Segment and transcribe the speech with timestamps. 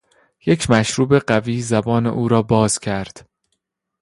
[0.45, 3.29] یک مشروب قوی زبان او را باز کرد.